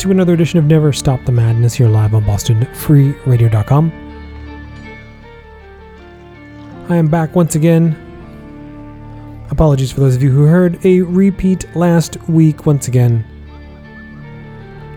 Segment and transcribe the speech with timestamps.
[0.00, 3.92] to another edition of Never Stop the Madness here live on BostonFreeRadio.com.
[6.88, 7.94] I am back once again.
[9.50, 13.26] Apologies for those of you who heard a repeat last week once again.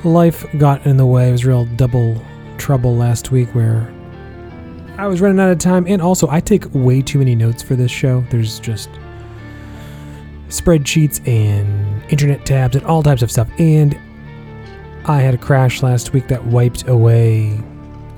[0.05, 1.27] Life got in the way.
[1.27, 2.23] It was real double
[2.57, 3.93] trouble last week where
[4.97, 7.75] I was running out of time, and also I take way too many notes for
[7.75, 8.21] this show.
[8.29, 8.89] There's just
[10.47, 13.49] spreadsheets and internet tabs and all types of stuff.
[13.59, 13.99] And
[15.05, 17.59] I had a crash last week that wiped away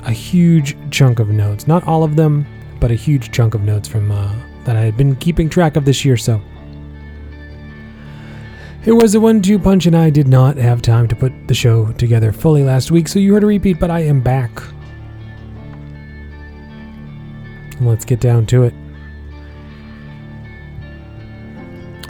[0.04, 1.68] a huge chunk of notes.
[1.68, 2.46] Not all of them,
[2.80, 5.86] but a huge chunk of notes from uh, that I had been keeping track of
[5.86, 6.16] this year.
[6.16, 6.40] So
[8.86, 11.92] it was a one-two punch, and I did not have time to put the show
[11.94, 13.08] together fully last week.
[13.08, 14.62] So you heard a repeat, but I am back.
[17.82, 18.76] Let's get down to it.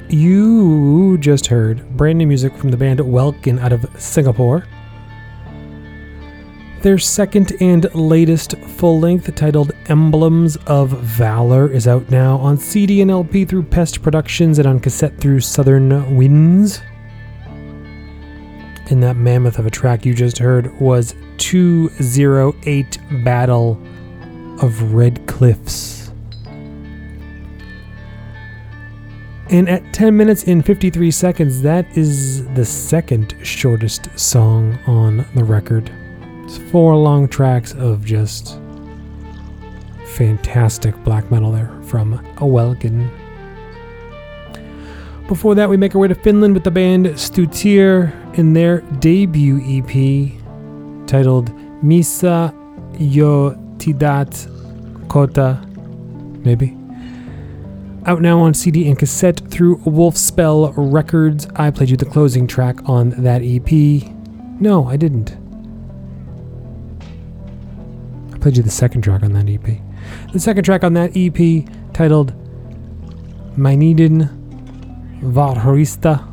[0.09, 4.67] You just heard brand new music from the band Welkin out of Singapore.
[6.83, 13.01] Their second and latest full length, titled Emblems of Valor, is out now on CD
[13.01, 16.83] and LP through Pest Productions and on cassette through Southern Winds.
[18.91, 23.81] And that mammoth of a track you just heard was 208 Battle
[24.61, 26.04] of Red Cliffs.
[29.49, 35.43] And at 10 minutes and 53 seconds, that is the second shortest song on the
[35.43, 35.91] record.
[36.43, 38.59] It's four long tracks of just
[40.15, 43.09] fantastic black metal there from Awelkin.
[45.27, 49.59] Before that, we make our way to Finland with the band Stutyr in their debut
[49.59, 50.31] EP
[51.07, 51.49] titled
[51.83, 52.53] Misa
[52.99, 54.47] Yo Tidat
[55.07, 55.59] Kota,
[56.43, 56.77] maybe.
[58.07, 61.47] Out now on CD and cassette through Wolfspell Records.
[61.55, 63.71] I played you the closing track on that EP.
[64.61, 65.35] No, I didn't.
[68.31, 69.79] I played you the second track on that EP.
[70.33, 72.33] The second track on that EP, titled
[73.57, 74.29] Meinneiden
[75.21, 76.27] Varjoista.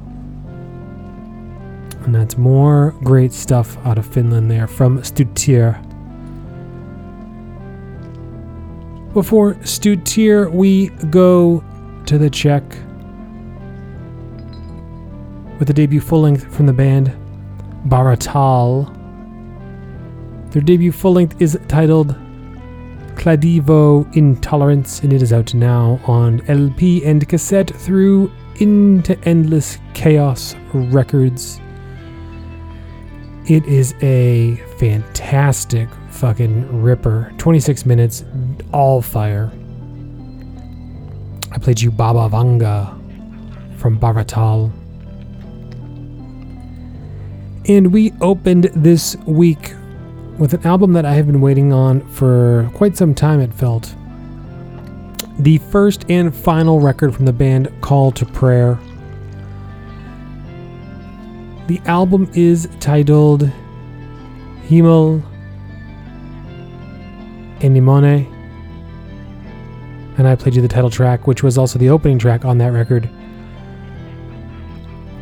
[2.05, 5.83] And that's more great stuff out of Finland there from Stutyr.
[9.15, 11.63] Before Stutyr, we go
[12.07, 12.63] to the Czech
[15.59, 17.13] with a debut full length from the band
[17.89, 18.91] Bahratal.
[20.51, 22.17] Their debut full length is titled
[23.15, 30.57] Cladivo Intolerance, and it is out now on LP and cassette through Into Endless Chaos
[30.73, 31.61] Records.
[33.47, 37.33] It is a fantastic fucking ripper.
[37.39, 38.25] 26 minutes,
[38.73, 39.51] all fire.
[41.51, 42.99] I played you Baba Vanga
[43.79, 44.73] from Bahratal.
[47.69, 49.75] And we opened this week
[50.39, 53.95] with an album that I have been waiting on for quite some time, it felt.
[55.39, 58.79] The first and final record from the band Call to Prayer.
[61.67, 63.51] The album is titled
[64.69, 65.23] Hiemal
[67.63, 68.27] Anemone.
[70.19, 72.73] And I played you the title track, which was also the opening track on that
[72.73, 73.09] record.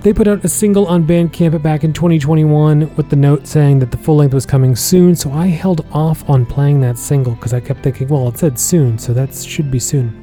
[0.02, 3.90] They put out a single on Bandcamp back in 2021 with the note saying that
[3.90, 7.52] the full length was coming soon, so I held off on playing that single because
[7.52, 10.16] I kept thinking, well, it said soon, so that should be soon.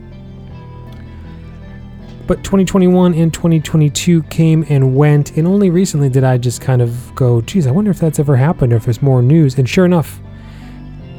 [2.25, 7.13] But 2021 and 2022 came and went, and only recently did I just kind of
[7.13, 9.57] go, geez, I wonder if that's ever happened or if there's more news.
[9.57, 10.19] And sure enough,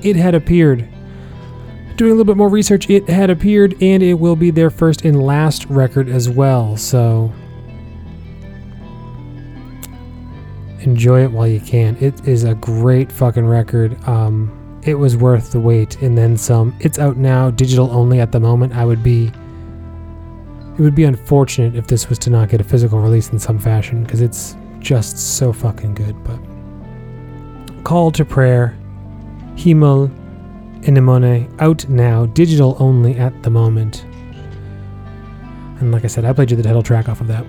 [0.02, 0.88] it had appeared.
[1.96, 5.04] Doing a little bit more research, it had appeared, and it will be their first
[5.04, 6.76] and last record as well.
[6.76, 7.32] So
[10.80, 11.96] enjoy it while you can.
[12.00, 14.02] It is a great fucking record.
[14.08, 16.74] Um, it was worth the wait and then some.
[16.80, 18.74] It's out now, digital only at the moment.
[18.74, 19.32] I would be.
[20.78, 23.58] It would be unfortunate if this was to not get a physical release in some
[23.58, 26.14] fashion because it's just so fucking good.
[26.22, 26.38] But
[27.82, 28.77] Call to Prayer,
[29.58, 30.08] Hiemal,
[30.86, 34.04] Anemone, out now, digital only at the moment.
[35.80, 37.44] And like I said, I played you the title track off of that.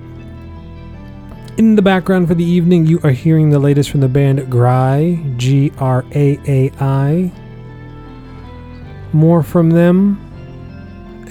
[1.57, 5.37] In the background for the evening, you are hearing the latest from the band Graai,
[5.37, 7.31] G R A A I.
[9.13, 10.25] More from them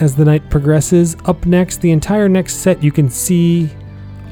[0.00, 1.16] as the night progresses.
[1.24, 3.68] Up next, the entire next set, you can see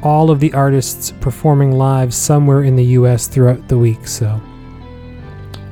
[0.03, 4.07] all of the artists performing live somewhere in the US throughout the week.
[4.07, 4.41] So,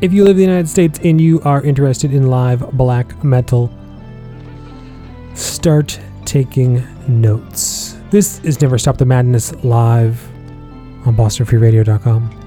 [0.04, 3.70] if you live in the United States and you are interested in live black metal,
[5.32, 7.96] start taking notes.
[8.10, 10.22] This is Never Stop the Madness live
[11.06, 12.43] on bostonfreeradio.com.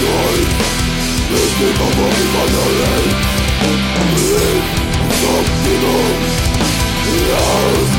[0.00, 0.36] joy
[1.36, 2.08] Is the cover
[2.40, 3.16] of the light
[4.32, 4.66] Live
[5.20, 6.18] something up
[7.28, 7.90] Love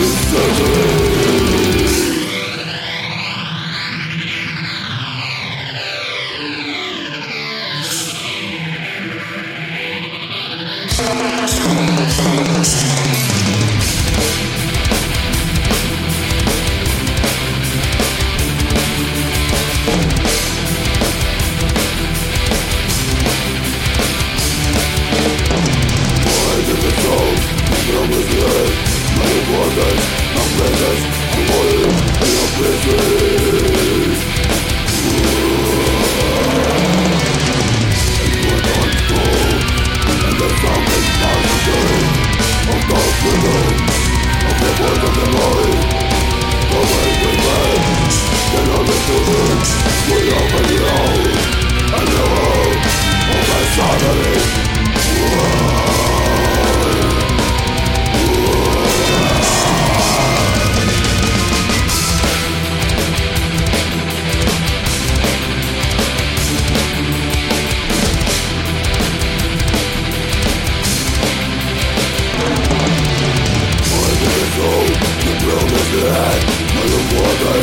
[0.00, 0.91] is surgery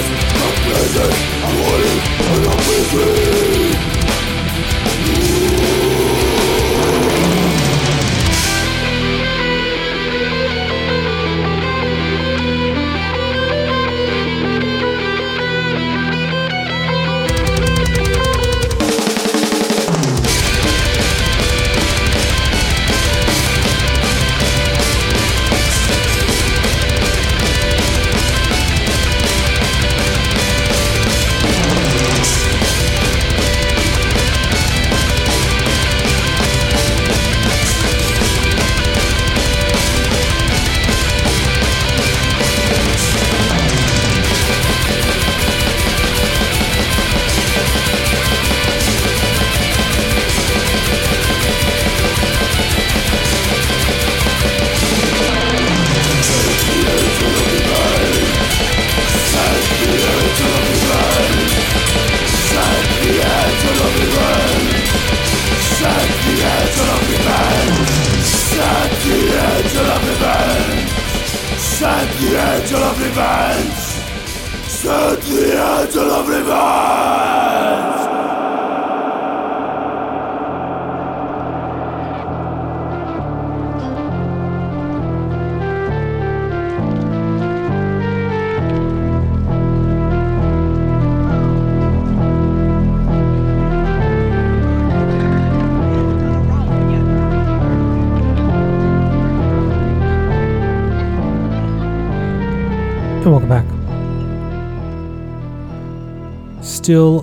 [0.01, 1.18] still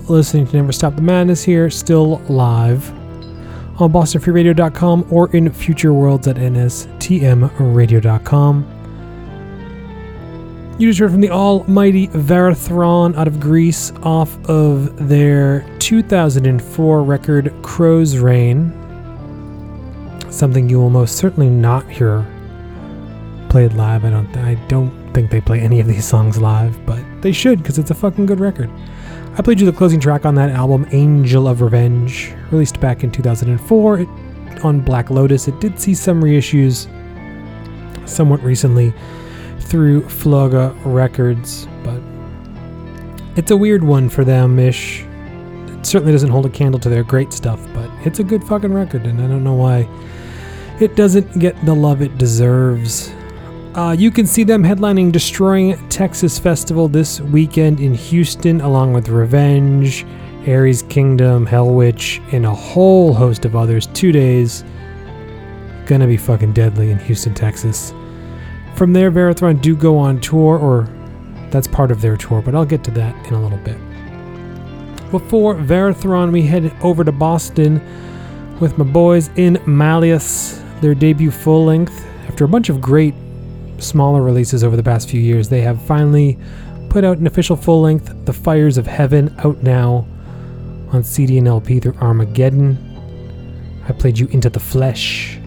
[0.09, 2.89] listening to Never Stop the Madness here, still live
[3.79, 8.73] on BostonFreeRadio.com or in future worlds at NSTMRadio.com.
[10.79, 17.51] You just heard from the almighty Varathron out of Greece off of their 2004 record
[17.63, 18.71] Crow's Reign.
[20.29, 22.23] Something you will most certainly not hear
[23.49, 24.05] played live.
[24.05, 27.63] I don't I don't think they play any of these songs live, but they should
[27.63, 28.69] because it's a fucking good record.
[29.37, 33.11] I played you the closing track on that album, Angel of Revenge, released back in
[33.11, 34.09] 2004 it,
[34.65, 35.47] on Black Lotus.
[35.47, 36.87] It did see some reissues
[38.09, 38.95] somewhat recently
[39.59, 42.01] through Floga Records, but
[43.37, 45.03] it's a weird one for them ish.
[45.67, 48.73] It certainly doesn't hold a candle to their great stuff, but it's a good fucking
[48.73, 49.87] record, and I don't know why
[50.79, 53.13] it doesn't get the love it deserves.
[53.75, 59.07] Uh, you can see them headlining Destroying Texas Festival this weekend in Houston, along with
[59.09, 60.05] Revenge,
[60.47, 63.87] Ares Kingdom, Hellwitch, and a whole host of others.
[63.87, 64.63] Two days.
[65.85, 67.93] Gonna be fucking deadly in Houston, Texas.
[68.75, 70.89] From there, Varathron do go on tour, or
[71.51, 73.77] that's part of their tour, but I'll get to that in a little bit.
[75.11, 77.79] Before Varathron, we head over to Boston
[78.59, 82.05] with my boys in Malleus, their debut full length.
[82.27, 83.13] After a bunch of great
[83.79, 86.37] smaller releases over the past few years, they have finally
[86.89, 90.07] put out an official full length, The Fires of Heaven, out now
[90.91, 92.77] on CD and LP through Armageddon.
[93.87, 95.37] I played you Into the Flesh.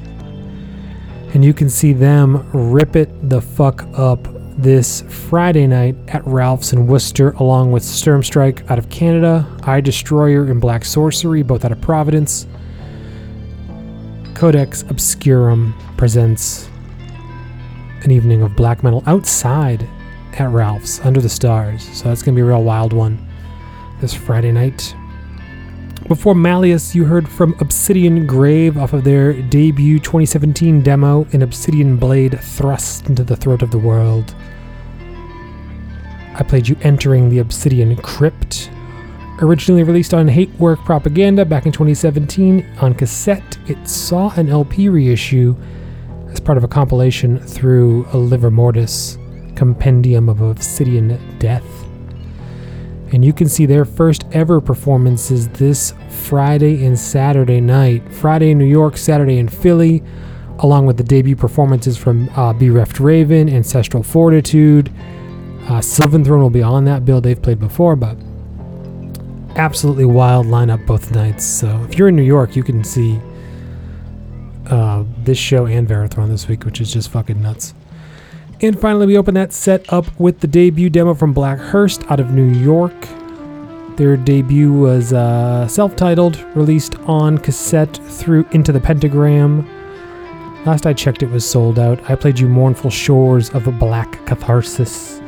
[1.33, 4.27] And you can see them rip it the fuck up
[4.57, 10.45] this Friday night at Ralph's in Worcester, along with Sturmstrike out of Canada, Eye Destroyer
[10.47, 12.47] and Black Sorcery, both out of Providence.
[14.35, 16.70] Codex Obscurum presents
[18.03, 19.89] an evening of black metal outside
[20.35, 21.83] at Ralph's under the stars.
[21.97, 23.27] So that's going to be a real wild one
[24.01, 24.95] this Friday night.
[26.09, 31.97] Before Malleus, you heard from Obsidian Grave off of their debut 2017 demo, An Obsidian
[31.97, 34.35] Blade Thrust into the Throat of the World.
[36.35, 38.71] I played you Entering the Obsidian Crypt.
[39.41, 44.89] Originally released on Hate Work Propaganda back in 2017 on cassette, it saw an LP
[44.89, 45.55] reissue
[46.41, 49.19] as part of a compilation through a Livor Mortis
[49.57, 51.67] Compendium of Obsidian Death.
[53.13, 58.03] And you can see their first ever performances this Friday and Saturday night.
[58.15, 60.03] Friday in New York, Saturday in Philly,
[60.61, 64.91] along with the debut performances from uh, Bereft Raven, Ancestral Fortitude.
[65.69, 67.21] Uh, Sylvan Throne will be on that bill.
[67.21, 68.17] They've played before, but
[69.57, 71.45] absolutely wild lineup both nights.
[71.45, 73.21] So if you're in New York, you can see
[74.71, 77.75] uh, this show and Varathron this week, which is just fucking nuts.
[78.63, 82.31] And finally, we open that set up with the debut demo from Blackhurst out of
[82.33, 82.95] New York.
[83.97, 89.67] Their debut was uh, self titled, released on cassette through Into the Pentagram.
[90.67, 92.11] Last I checked, it was sold out.
[92.11, 95.19] I played you Mournful Shores of Black Catharsis.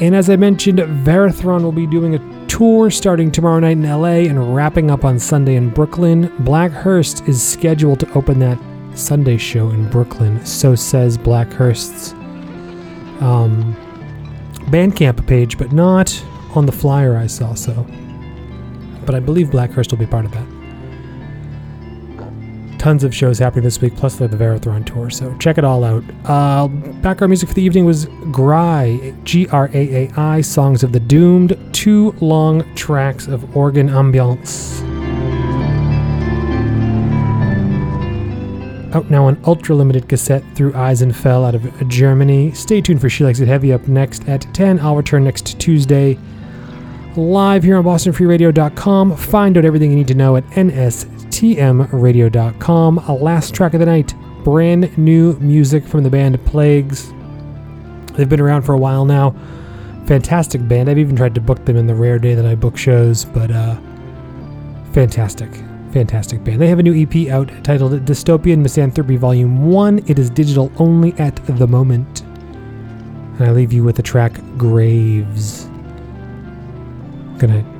[0.00, 4.28] And as I mentioned, Varathron will be doing a tour starting tomorrow night in LA
[4.28, 6.32] and wrapping up on Sunday in Brooklyn.
[6.40, 8.58] Blackhurst is scheduled to open that
[8.94, 12.12] Sunday show in Brooklyn, so says Blackhurst's
[13.20, 13.76] um,
[14.70, 16.22] Bandcamp page, but not
[16.54, 17.54] on the flyer I saw.
[17.54, 17.86] So,
[19.04, 20.55] but I believe Blackhurst will be part of that.
[22.78, 25.10] Tons of shows happening this week, plus the Varathron tour.
[25.10, 26.04] So check it all out.
[26.24, 30.92] Uh, background music for the evening was Graai, G R A A I, Songs of
[30.92, 34.82] the Doomed, two long tracks of organ ambiance.
[38.94, 42.52] Out now on ultra limited cassette through Eisenfell out of Germany.
[42.52, 44.80] Stay tuned for She Likes It Heavy up next at 10.
[44.80, 46.18] I'll return next Tuesday
[47.16, 49.16] live here on BostonFreeRadio.com.
[49.16, 51.15] Find out everything you need to know at NSTMRadio.com.
[53.08, 57.12] A last track of the night brand new music from the band Plagues.
[58.14, 59.34] They've been around for a while now.
[60.06, 60.88] Fantastic band.
[60.88, 63.50] I've even tried to book them in the rare day that I book shows, but
[63.50, 63.76] uh,
[64.92, 65.50] fantastic
[65.92, 66.60] fantastic band.
[66.60, 70.04] They have a new EP out titled Dystopian Misanthropy Volume 1.
[70.06, 72.20] It is digital only at the moment.
[72.20, 75.64] And I leave you with the track Graves.
[77.38, 77.75] Good night.